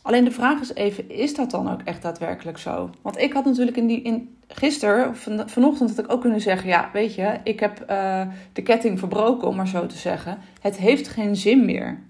Alleen 0.03 0.25
de 0.25 0.31
vraag 0.31 0.61
is 0.61 0.75
even: 0.75 1.11
is 1.11 1.35
dat 1.35 1.51
dan 1.51 1.73
ook 1.73 1.81
echt 1.85 2.03
daadwerkelijk 2.03 2.59
zo? 2.59 2.91
Want 3.03 3.19
ik 3.19 3.33
had 3.33 3.45
natuurlijk 3.45 3.77
in 3.77 4.05
in, 4.05 4.37
gisteren, 4.49 5.09
of 5.09 5.19
van, 5.19 5.49
vanochtend, 5.49 5.91
had 5.91 6.05
ik 6.05 6.13
ook 6.13 6.21
kunnen 6.21 6.41
zeggen: 6.41 6.69
Ja, 6.69 6.91
weet 6.93 7.15
je, 7.15 7.39
ik 7.45 7.61
heb 7.61 7.85
uh, 7.91 8.23
de 8.53 8.63
ketting 8.63 8.99
verbroken, 8.99 9.49
om 9.49 9.57
maar 9.57 9.69
zo 9.69 9.87
te 9.87 9.97
zeggen. 9.97 10.39
Het 10.61 10.77
heeft 10.77 11.09
geen 11.09 11.37
zin 11.37 11.65
meer. 11.65 12.01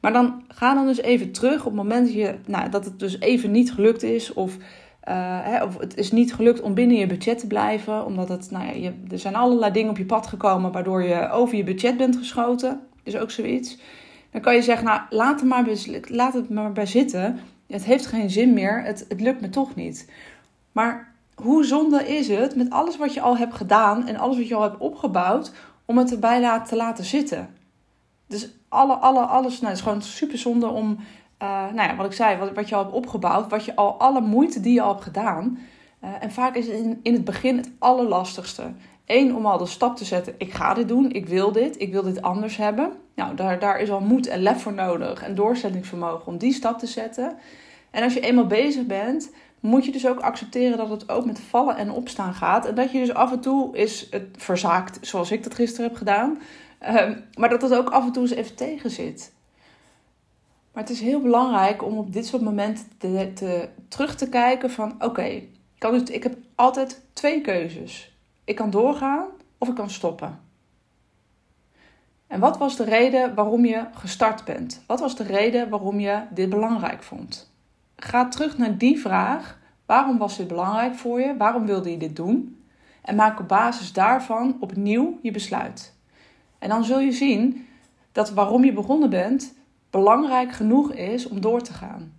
Maar 0.00 0.12
dan 0.12 0.42
ga 0.48 0.74
dan 0.74 0.86
dus 0.86 1.00
even 1.00 1.32
terug 1.32 1.58
op 1.58 1.64
het 1.64 1.82
moment 1.82 2.14
dat, 2.14 2.34
nou, 2.46 2.70
dat 2.70 2.84
het 2.84 2.98
dus 2.98 3.20
even 3.20 3.50
niet 3.50 3.72
gelukt 3.72 4.02
is. 4.02 4.32
Of 4.32 4.56
hè, 5.14 5.64
of 5.64 5.78
het 5.78 5.96
is 5.96 6.12
niet 6.12 6.34
gelukt 6.34 6.60
om 6.60 6.74
binnen 6.74 6.96
je 6.96 7.06
budget 7.06 7.38
te 7.38 7.46
blijven, 7.46 8.04
omdat 8.04 8.28
het, 8.28 8.50
nou 8.50 8.66
ja, 8.66 8.72
je, 8.72 8.92
er 9.10 9.18
zijn 9.18 9.36
allerlei 9.36 9.72
dingen 9.72 9.90
op 9.90 9.98
je 9.98 10.04
pad 10.04 10.26
gekomen 10.26 10.72
waardoor 10.72 11.02
je 11.02 11.30
over 11.30 11.56
je 11.56 11.64
budget 11.64 11.96
bent 11.96 12.16
geschoten. 12.16 12.80
Is 13.02 13.16
ook 13.16 13.30
zoiets. 13.30 13.78
Dan 14.30 14.40
kan 14.40 14.54
je 14.54 14.62
zeggen, 14.62 14.86
nou 14.86 15.00
laat 15.10 15.40
het 15.40 15.48
maar, 15.48 15.66
laat 16.02 16.34
het 16.34 16.50
maar 16.50 16.72
bij 16.72 16.86
zitten. 16.86 17.38
Het 17.66 17.84
heeft 17.84 18.06
geen 18.06 18.30
zin 18.30 18.52
meer, 18.52 18.82
het, 18.82 19.04
het 19.08 19.20
lukt 19.20 19.40
me 19.40 19.48
toch 19.48 19.74
niet. 19.74 20.10
Maar 20.72 21.14
hoe 21.34 21.64
zonde 21.64 22.16
is 22.16 22.28
het 22.28 22.56
met 22.56 22.70
alles 22.70 22.96
wat 22.96 23.14
je 23.14 23.20
al 23.20 23.36
hebt 23.36 23.54
gedaan 23.54 24.06
en 24.06 24.16
alles 24.16 24.36
wat 24.36 24.48
je 24.48 24.54
al 24.54 24.62
hebt 24.62 24.78
opgebouwd, 24.78 25.52
om 25.84 25.98
het 25.98 26.12
erbij 26.12 26.60
te 26.60 26.76
laten 26.76 27.04
zitten? 27.04 27.48
Dus 28.26 28.48
alle, 28.68 28.94
alle, 28.94 29.20
alles, 29.20 29.54
nou, 29.54 29.66
het 29.66 29.76
is 29.76 29.80
gewoon 29.80 30.02
super 30.02 30.38
zonde 30.38 30.66
om 30.66 30.98
uh, 31.42 31.48
nou 31.48 31.88
ja, 31.88 31.96
wat 31.96 32.06
ik 32.06 32.12
zei, 32.12 32.38
wat, 32.38 32.54
wat 32.54 32.68
je 32.68 32.74
al 32.74 32.82
hebt 32.82 32.94
opgebouwd, 32.94 33.50
wat 33.50 33.64
je 33.64 33.76
al, 33.76 33.98
alle 33.98 34.20
moeite 34.20 34.60
die 34.60 34.74
je 34.74 34.80
al 34.80 34.92
hebt 34.92 35.02
gedaan. 35.02 35.58
Uh, 36.04 36.10
en 36.20 36.30
vaak 36.30 36.54
is 36.54 36.66
in, 36.66 37.00
in 37.02 37.12
het 37.12 37.24
begin 37.24 37.56
het 37.56 37.70
allerlastigste. 37.78 38.62
Eén, 39.06 39.36
om 39.36 39.46
al 39.46 39.58
de 39.58 39.66
stap 39.66 39.96
te 39.96 40.04
zetten, 40.04 40.34
ik 40.38 40.52
ga 40.52 40.74
dit 40.74 40.88
doen, 40.88 41.12
ik 41.12 41.26
wil 41.26 41.52
dit, 41.52 41.80
ik 41.80 41.92
wil 41.92 42.02
dit 42.02 42.22
anders 42.22 42.56
hebben. 42.56 42.92
Nou, 43.14 43.34
daar, 43.34 43.58
daar 43.58 43.80
is 43.80 43.90
al 43.90 44.00
moed 44.00 44.26
en 44.26 44.42
lef 44.42 44.62
voor 44.62 44.72
nodig 44.72 45.22
en 45.22 45.34
doorzettingsvermogen 45.34 46.26
om 46.26 46.38
die 46.38 46.52
stap 46.52 46.78
te 46.78 46.86
zetten. 46.86 47.36
En 47.90 48.02
als 48.02 48.14
je 48.14 48.20
eenmaal 48.20 48.46
bezig 48.46 48.86
bent, 48.86 49.30
moet 49.60 49.84
je 49.84 49.92
dus 49.92 50.06
ook 50.06 50.20
accepteren 50.20 50.76
dat 50.76 50.90
het 50.90 51.08
ook 51.08 51.24
met 51.24 51.40
vallen 51.40 51.76
en 51.76 51.90
opstaan 51.90 52.34
gaat. 52.34 52.66
En 52.66 52.74
dat 52.74 52.92
je 52.92 52.98
dus 52.98 53.14
af 53.14 53.32
en 53.32 53.40
toe 53.40 53.76
is 53.76 54.06
het 54.10 54.26
verzaakt, 54.36 54.98
zoals 55.06 55.30
ik 55.30 55.42
dat 55.42 55.54
gisteren 55.54 55.86
heb 55.86 55.96
gedaan. 55.96 56.38
Ehm, 56.78 57.18
maar 57.38 57.48
dat 57.48 57.62
het 57.62 57.74
ook 57.74 57.90
af 57.90 58.04
en 58.04 58.12
toe 58.12 58.22
eens 58.22 58.34
even 58.34 58.54
tegen 58.54 58.90
zit. 58.90 59.32
Maar 60.76 60.84
het 60.84 60.94
is 60.94 61.00
heel 61.00 61.20
belangrijk 61.20 61.82
om 61.82 61.98
op 61.98 62.12
dit 62.12 62.26
soort 62.26 62.42
momenten 62.42 62.84
te, 62.98 63.30
te 63.34 63.68
terug 63.88 64.16
te 64.16 64.28
kijken 64.28 64.70
van... 64.70 64.94
Oké, 64.98 65.22
ik, 65.22 66.08
ik 66.08 66.22
heb 66.22 66.36
altijd 66.54 67.02
twee 67.12 67.40
keuzes. 67.40 68.16
Ik 68.44 68.56
kan 68.56 68.70
doorgaan 68.70 69.24
of 69.58 69.68
ik 69.68 69.74
kan 69.74 69.90
stoppen. 69.90 70.40
En 72.26 72.40
wat 72.40 72.58
was 72.58 72.76
de 72.76 72.84
reden 72.84 73.34
waarom 73.34 73.64
je 73.64 73.84
gestart 73.92 74.44
bent? 74.44 74.82
Wat 74.86 75.00
was 75.00 75.16
de 75.16 75.22
reden 75.22 75.68
waarom 75.68 76.00
je 76.00 76.22
dit 76.30 76.48
belangrijk 76.48 77.02
vond? 77.02 77.52
Ga 77.96 78.28
terug 78.28 78.58
naar 78.58 78.78
die 78.78 79.00
vraag. 79.00 79.58
Waarom 79.86 80.18
was 80.18 80.36
dit 80.36 80.48
belangrijk 80.48 80.94
voor 80.94 81.20
je? 81.20 81.36
Waarom 81.36 81.66
wilde 81.66 81.90
je 81.90 81.98
dit 81.98 82.16
doen? 82.16 82.62
En 83.02 83.14
maak 83.14 83.40
op 83.40 83.48
basis 83.48 83.92
daarvan 83.92 84.56
opnieuw 84.60 85.18
je 85.22 85.30
besluit. 85.30 85.94
En 86.58 86.68
dan 86.68 86.84
zul 86.84 87.00
je 87.00 87.12
zien 87.12 87.66
dat 88.12 88.30
waarom 88.30 88.64
je 88.64 88.72
begonnen 88.72 89.10
bent 89.10 89.54
belangrijk 89.96 90.52
genoeg 90.52 90.92
is 90.92 91.28
om 91.28 91.40
door 91.40 91.62
te 91.62 91.72
gaan. 91.72 92.12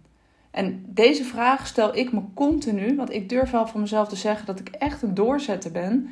En 0.51 0.85
deze 0.87 1.23
vraag 1.23 1.67
stel 1.67 1.95
ik 1.95 2.11
me 2.11 2.21
continu, 2.33 2.95
want 2.95 3.13
ik 3.13 3.29
durf 3.29 3.51
wel 3.51 3.67
van 3.67 3.81
mezelf 3.81 4.07
te 4.07 4.15
zeggen 4.15 4.45
dat 4.45 4.59
ik 4.59 4.69
echt 4.69 5.01
een 5.01 5.13
doorzetter 5.13 5.71
ben. 5.71 6.09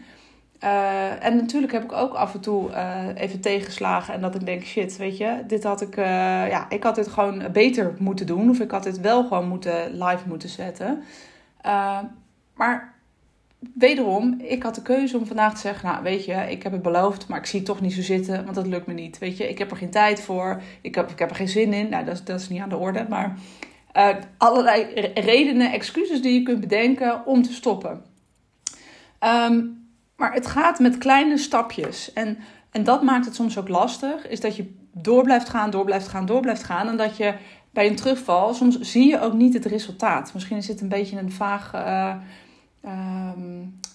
Uh, 0.64 1.24
en 1.26 1.36
natuurlijk 1.36 1.74
heb 1.74 1.84
ik 1.84 1.92
ook 1.92 2.14
af 2.14 2.34
en 2.34 2.40
toe 2.40 2.70
uh, 2.70 3.08
even 3.16 3.42
tegenslagen 3.42 4.14
en 4.14 4.22
dat 4.22 4.36
ik 4.36 4.46
denk, 4.46 4.64
shit, 4.64 4.98
weet 4.98 5.18
je, 5.18 5.44
dit 5.48 5.64
had 5.64 5.82
ik, 5.82 5.98
uh, 5.98 6.06
ja, 6.50 6.70
ik 6.70 6.84
had 6.84 6.96
dit 6.96 7.08
gewoon 7.08 7.44
beter 7.52 7.96
moeten 8.00 8.26
doen. 8.26 8.50
Of 8.50 8.60
ik 8.60 8.72
had 8.72 8.84
dit 8.84 9.02
wel 9.02 9.24
gewoon 9.24 9.48
moeten 9.48 10.04
live 10.04 10.28
moeten 10.28 10.50
zetten. 10.50 11.04
maar 12.56 12.95
wederom, 13.74 14.40
ik 14.40 14.64
had 14.64 14.76
de 14.76 14.82
keuze 14.82 15.18
om 15.18 15.26
vandaag 15.26 15.54
te 15.54 15.60
zeggen, 15.60 15.90
nou 15.90 16.04
weet 16.04 16.26
je, 16.26 16.34
ik 16.34 16.64
heb 16.64 16.72
het 16.72 16.82
beloofd, 16.82 17.28
maar 17.28 17.40
ik 17.40 17.46
zie 17.46 17.60
het 17.60 17.68
toch 17.68 17.82
niet 17.82 17.94
zo 17.94 18.02
zitten, 18.02 18.44
want 18.44 18.56
dat 18.56 18.68
lukt 18.68 18.88
me 18.88 18.94
niet. 18.94 19.18
Weet 19.18 19.38
je, 19.38 19.50
ik 19.50 19.58
heb 19.58 19.72
er 19.72 19.78
geen 19.78 19.90
tijd 19.90 20.22
voor, 20.22 20.62
ik 20.82 20.96
heb, 20.96 21.10
ik 21.10 21.20
heb 21.20 21.30
er 21.30 21.36
geen 21.36 21.48
zin 21.48 21.74
in. 21.74 21.90
Nou, 21.90 22.06
dat 22.06 22.14
is, 22.14 22.24
dat 22.24 22.40
is 22.40 22.50
niet 22.50 22.62
aan 22.62 22.70
de 22.70 22.78
orde, 22.78 23.06
maar 23.10 23.38
allerlei 24.38 24.84
redenen, 25.14 25.72
excuses 25.72 26.22
die 26.22 26.34
je 26.34 26.44
kunt 26.44 26.60
bedenken 26.60 27.26
om 27.26 27.42
te 27.42 27.54
stoppen. 27.54 28.04
Um, 29.20 29.84
maar 30.16 30.34
het 30.34 30.48
gaat 30.48 30.80
met 30.80 30.98
kleine 30.98 31.38
stapjes. 31.38 32.14
En, 32.14 32.38
en 32.72 32.84
dat 32.84 33.04
maakt 33.04 33.26
het 33.26 33.36
soms 33.36 33.58
ook 33.58 33.68
lastig. 33.68 34.28
Is 34.28 34.40
dat 34.40 34.56
je 34.56 34.74
door 34.94 35.24
blijft 35.24 35.50
gaan, 35.50 35.70
door 35.70 35.86
blijft 35.86 36.08
gaan, 36.08 36.26
door 36.26 36.42
blijft 36.42 36.64
gaan. 36.64 36.88
En 36.88 36.98
dat 36.98 37.18
je 37.18 37.34
bij 37.72 37.88
een 37.88 37.96
terugval, 37.96 38.54
soms 38.54 38.80
zie 38.80 39.10
je 39.10 39.22
ook 39.22 39.34
niet 39.34 39.54
het 39.54 39.66
resultaat. 39.66 40.34
Misschien 40.34 40.58
is 40.58 40.68
het 40.68 40.82
een 40.82 40.90
beetje 40.90 41.18
een 41.18 41.32
vage, 41.32 41.78
uh, 41.78 42.16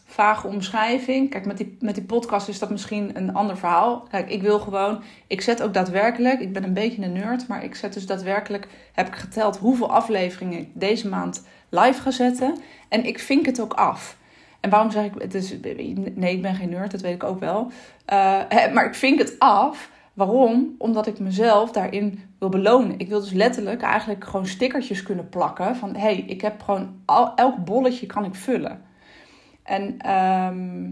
vage 0.05 0.47
omschrijving. 0.47 1.31
Kijk, 1.31 1.47
met 1.47 1.57
die, 1.57 1.77
met 1.81 1.95
die 1.95 2.05
podcast 2.05 2.49
is 2.49 2.59
dat 2.59 2.71
misschien 2.71 3.17
een 3.17 3.35
ander 3.35 3.57
verhaal. 3.57 4.07
Kijk, 4.11 4.31
ik 4.31 4.43
wil 4.43 4.59
gewoon, 4.59 5.03
ik 5.27 5.41
zet 5.41 5.63
ook 5.63 5.75
daadwerkelijk, 5.75 6.41
ik 6.41 6.53
ben 6.53 6.65
een 6.65 6.73
beetje 6.73 7.03
een 7.03 7.13
nerd, 7.13 7.49
maar 7.49 7.65
ik 7.65 7.75
zet 7.75 7.93
dus 7.93 8.07
daadwerkelijk, 8.07 8.69
heb 8.93 9.07
ik 9.07 9.15
geteld 9.15 9.57
hoeveel 9.57 9.91
afleveringen 9.91 10.59
ik 10.59 10.69
deze 10.73 11.09
maand 11.09 11.45
live 11.69 12.01
ga 12.01 12.11
zetten. 12.11 12.57
En 12.89 13.05
ik 13.05 13.19
vink 13.19 13.47
het 13.47 13.61
ook 13.61 13.75
af. 13.75 14.17
En 14.61 14.71
waarom 14.71 14.91
zeg 14.91 15.05
ik, 15.05 15.13
het 15.19 15.35
is, 15.35 15.55
nee, 16.15 16.33
ik 16.33 16.43
ben 16.43 16.55
geen 16.55 16.69
nerd, 16.69 16.91
dat 16.91 17.01
weet 17.01 17.15
ik 17.15 17.25
ook 17.25 17.41
wel. 17.41 17.71
Uh, 18.13 18.73
maar 18.75 18.87
ik 18.87 18.95
vink 18.95 19.19
het 19.19 19.39
af. 19.39 19.91
Waarom? 20.13 20.75
Omdat 20.79 21.07
ik 21.07 21.19
mezelf 21.19 21.73
daarin 21.73 22.23
wil 22.39 22.49
belonen. 22.49 22.99
Ik 22.99 23.09
wil 23.09 23.21
dus 23.21 23.33
letterlijk 23.33 23.83
eigenlijk 23.83 24.25
gewoon 24.25 24.47
stickertjes 24.47 25.03
kunnen 25.03 25.29
plakken. 25.29 25.77
Van 25.77 25.95
hé, 25.95 26.01
hey, 26.01 26.17
ik 26.17 26.41
heb 26.41 26.63
gewoon 26.63 27.01
al, 27.05 27.35
elk 27.35 27.65
bolletje 27.65 28.07
kan 28.07 28.25
ik 28.25 28.35
vullen. 28.35 28.83
En 29.63 30.11
um, 30.11 30.87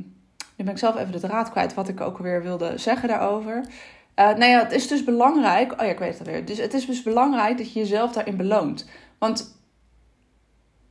nu 0.57 0.65
ben 0.65 0.73
ik 0.73 0.79
zelf 0.79 0.97
even 0.97 1.13
de 1.13 1.21
draad 1.21 1.51
kwijt 1.51 1.75
wat 1.75 1.89
ik 1.89 2.01
ook 2.01 2.19
weer 2.19 2.43
wilde 2.43 2.79
zeggen 2.79 3.09
daarover. 3.09 3.57
Uh, 3.57 4.27
nou 4.27 4.45
ja, 4.45 4.59
het 4.59 4.73
is 4.73 4.89
dus 4.89 5.05
belangrijk. 5.05 5.73
Oh 5.73 5.79
ja, 5.79 5.93
ik 5.93 5.99
weet 5.99 6.19
het 6.19 6.27
alweer. 6.27 6.45
Dus 6.45 6.59
het 6.59 6.75
is 6.75 6.87
dus 6.87 7.03
belangrijk 7.03 7.59
dat 7.59 7.73
je 7.73 7.79
jezelf 7.79 8.13
daarin 8.13 8.37
beloont. 8.37 8.89
Want 9.19 9.59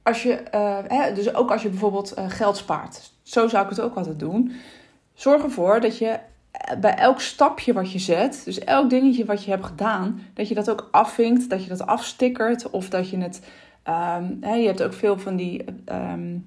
als 0.03 0.23
je, 0.23 0.43
uh, 0.53 0.77
hè, 0.87 1.13
dus 1.13 1.33
ook 1.33 1.51
als 1.51 1.61
je 1.61 1.69
bijvoorbeeld 1.69 2.17
uh, 2.17 2.29
geld 2.29 2.57
spaart, 2.57 3.11
zo 3.23 3.47
zou 3.47 3.63
ik 3.63 3.69
het 3.69 3.81
ook 3.81 3.95
altijd 3.95 4.19
doen. 4.19 4.51
Zorg 5.13 5.43
ervoor 5.43 5.81
dat 5.81 5.97
je 5.97 6.09
eh, 6.09 6.19
bij 6.79 6.95
elk 6.95 7.21
stapje 7.21 7.73
wat 7.73 7.91
je 7.91 7.99
zet, 7.99 8.41
dus 8.45 8.59
elk 8.59 8.89
dingetje 8.89 9.25
wat 9.25 9.43
je 9.43 9.51
hebt 9.51 9.65
gedaan, 9.65 10.21
dat 10.33 10.47
je 10.47 10.55
dat 10.55 10.69
ook 10.69 10.87
afvinkt, 10.91 11.49
dat 11.49 11.63
je 11.63 11.69
dat 11.69 11.85
afstickert 11.85 12.69
of 12.69 12.89
dat 12.89 13.09
je 13.09 13.17
het. 13.17 13.41
Hè, 14.41 14.53
je 14.53 14.67
hebt 14.67 14.83
ook 14.83 14.93
veel 14.93 15.17
van 15.17 15.35
die 15.35 15.65
um, 15.91 16.45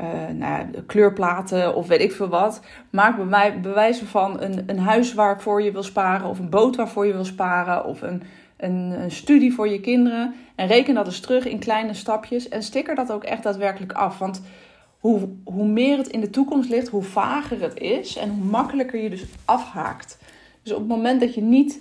uh, 0.00 0.06
nou 0.34 0.66
kleurplaten 0.86 1.74
of 1.74 1.86
weet 1.86 2.00
ik 2.00 2.12
veel 2.12 2.28
wat. 2.28 2.60
Maak 2.90 3.16
bij 3.16 3.24
mij 3.24 3.60
bewijzen 3.60 4.06
van 4.06 4.40
een, 4.40 4.62
een 4.66 4.78
huis 4.78 5.14
waarvoor 5.14 5.62
je 5.62 5.72
wil 5.72 5.82
sparen, 5.82 6.28
of 6.28 6.38
een 6.38 6.50
boot 6.50 6.76
waarvoor 6.76 7.06
je 7.06 7.12
wil 7.12 7.24
sparen, 7.24 7.84
of 7.84 8.02
een 8.02 8.22
een, 8.62 9.02
een, 9.02 9.10
studie 9.10 9.54
voor 9.54 9.68
je 9.68 9.80
kinderen. 9.80 10.34
En 10.54 10.66
reken 10.66 10.94
dat 10.94 11.06
eens 11.06 11.20
terug 11.20 11.44
in 11.44 11.58
kleine 11.58 11.94
stapjes. 11.94 12.48
En 12.48 12.62
sticker 12.62 12.94
dat 12.94 13.12
ook 13.12 13.24
echt 13.24 13.42
daadwerkelijk 13.42 13.92
af. 13.92 14.18
Want 14.18 14.42
hoe, 15.02 15.28
hoe 15.44 15.66
meer 15.66 15.96
het 15.96 16.08
in 16.08 16.20
de 16.20 16.30
toekomst 16.30 16.70
ligt, 16.70 16.88
hoe 16.88 17.02
vager 17.02 17.60
het 17.60 17.80
is. 17.80 18.16
En 18.16 18.30
hoe 18.30 18.44
makkelijker 18.44 19.02
je 19.02 19.10
dus 19.10 19.24
afhaakt. 19.44 20.18
Dus 20.62 20.72
op 20.72 20.78
het 20.78 20.88
moment 20.88 21.20
dat 21.20 21.34
je 21.34 21.40
niet 21.40 21.80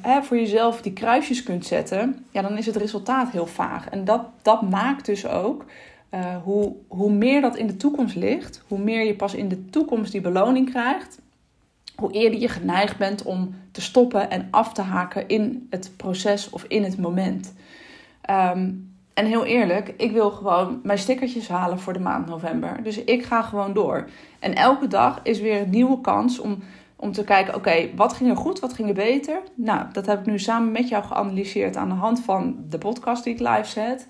hè, 0.00 0.22
voor 0.22 0.36
jezelf 0.36 0.82
die 0.82 0.92
kruisjes 0.92 1.42
kunt 1.42 1.66
zetten, 1.66 2.26
ja, 2.30 2.42
dan 2.42 2.58
is 2.58 2.66
het 2.66 2.76
resultaat 2.76 3.30
heel 3.30 3.46
vaag. 3.46 3.88
En 3.88 4.04
dat, 4.04 4.26
dat 4.42 4.62
maakt 4.62 5.06
dus 5.06 5.26
ook. 5.26 5.64
Uh, 6.10 6.36
hoe, 6.42 6.74
hoe 6.88 7.12
meer 7.12 7.40
dat 7.40 7.56
in 7.56 7.66
de 7.66 7.76
toekomst 7.76 8.16
ligt, 8.16 8.62
hoe 8.68 8.78
meer 8.78 9.04
je 9.04 9.14
pas 9.14 9.34
in 9.34 9.48
de 9.48 9.70
toekomst 9.70 10.12
die 10.12 10.20
beloning 10.20 10.70
krijgt, 10.70 11.20
hoe 11.96 12.12
eerder 12.12 12.40
je 12.40 12.48
geneigd 12.48 12.96
bent 12.96 13.22
om 13.22 13.54
te 13.70 13.80
stoppen 13.80 14.30
en 14.30 14.48
af 14.50 14.72
te 14.72 14.82
haken 14.82 15.28
in 15.28 15.66
het 15.70 15.90
proces 15.96 16.50
of 16.50 16.64
in 16.64 16.84
het 16.84 16.98
moment. 16.98 17.54
Ehm, 18.20 18.70
en 19.14 19.26
heel 19.26 19.44
eerlijk, 19.44 19.94
ik 19.96 20.12
wil 20.12 20.30
gewoon 20.30 20.80
mijn 20.82 20.98
stickertjes 20.98 21.48
halen 21.48 21.78
voor 21.78 21.92
de 21.92 21.98
maand 21.98 22.26
november. 22.26 22.82
Dus 22.82 23.04
ik 23.04 23.24
ga 23.24 23.42
gewoon 23.42 23.72
door. 23.72 24.08
En 24.38 24.54
elke 24.54 24.86
dag 24.86 25.20
is 25.22 25.40
weer 25.40 25.60
een 25.60 25.70
nieuwe 25.70 26.00
kans 26.00 26.38
om, 26.38 26.62
om 26.96 27.12
te 27.12 27.24
kijken: 27.24 27.54
oké, 27.54 27.88
wat 27.96 28.12
ging 28.12 28.30
er 28.30 28.36
goed, 28.36 28.60
wat 28.60 28.72
ging 28.72 28.88
er 28.88 28.94
beter? 28.94 29.42
Nou, 29.54 29.86
dat 29.92 30.06
heb 30.06 30.20
ik 30.20 30.26
nu 30.26 30.38
samen 30.38 30.72
met 30.72 30.88
jou 30.88 31.04
geanalyseerd 31.04 31.76
aan 31.76 31.88
de 31.88 31.94
hand 31.94 32.20
van 32.20 32.64
de 32.68 32.78
podcast 32.78 33.24
die 33.24 33.34
ik 33.34 33.40
live 33.40 33.64
zet. 33.64 34.08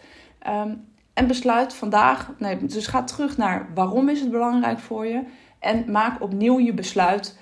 Um, 0.48 0.92
en 1.14 1.26
besluit 1.26 1.74
vandaag, 1.74 2.32
nee, 2.38 2.66
dus 2.66 2.86
ga 2.86 3.02
terug 3.02 3.36
naar 3.36 3.68
waarom 3.74 4.08
is 4.08 4.20
het 4.20 4.30
belangrijk 4.30 4.78
voor 4.78 5.06
je. 5.06 5.22
En 5.58 5.90
maak 5.90 6.22
opnieuw 6.22 6.60
je 6.60 6.74
besluit 6.74 7.38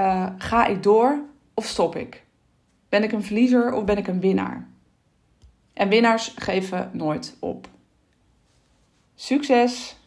uh, 0.00 0.26
ga 0.38 0.66
ik 0.66 0.82
door 0.82 1.22
of 1.54 1.64
stop 1.64 1.96
ik? 1.96 2.24
Ben 2.88 3.02
ik 3.02 3.12
een 3.12 3.22
verliezer 3.22 3.72
of 3.72 3.84
ben 3.84 3.96
ik 3.96 4.06
een 4.06 4.20
winnaar? 4.20 4.71
En 5.72 5.88
winnaars 5.88 6.34
geven 6.36 6.90
nooit 6.92 7.36
op. 7.40 7.68
Succes! 9.14 10.00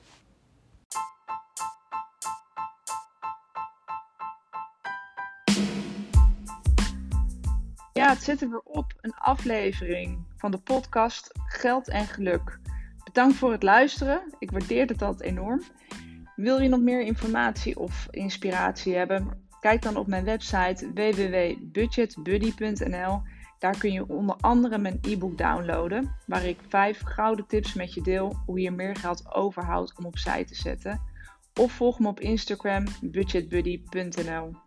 Ja, 7.93 8.09
het 8.09 8.23
zit 8.23 8.41
er 8.41 8.49
weer 8.49 8.61
op. 8.63 8.93
Een 9.01 9.13
aflevering 9.13 10.25
van 10.37 10.51
de 10.51 10.57
podcast 10.57 11.31
Geld 11.47 11.89
en 11.89 12.05
Geluk. 12.05 12.59
Bedankt 13.03 13.35
voor 13.35 13.51
het 13.51 13.63
luisteren. 13.63 14.21
Ik 14.39 14.51
waardeer 14.51 14.87
het 14.87 15.01
altijd 15.01 15.29
enorm. 15.29 15.61
Wil 16.35 16.61
je 16.61 16.69
nog 16.69 16.79
meer 16.79 17.01
informatie 17.01 17.79
of 17.79 18.07
inspiratie 18.11 18.95
hebben? 18.95 19.47
Kijk 19.59 19.81
dan 19.81 19.97
op 19.97 20.07
mijn 20.07 20.23
website 20.23 20.93
www.budgetbuddy.nl. 20.93 23.21
Daar 23.65 23.77
kun 23.77 23.91
je 23.91 24.07
onder 24.07 24.35
andere 24.39 24.77
mijn 24.77 24.99
e-book 25.01 25.37
downloaden, 25.37 26.15
waar 26.25 26.45
ik 26.45 26.59
vijf 26.67 27.01
gouden 27.01 27.47
tips 27.47 27.73
met 27.73 27.93
je 27.93 28.01
deel 28.01 28.35
hoe 28.45 28.59
je 28.59 28.71
meer 28.71 28.95
geld 28.95 29.33
overhoudt 29.33 29.97
om 29.97 30.05
opzij 30.05 30.45
te 30.45 30.55
zetten. 30.55 31.01
Of 31.59 31.71
volg 31.71 31.99
me 31.99 32.07
op 32.07 32.19
Instagram 32.19 32.83
budgetbuddy.nl. 33.01 34.64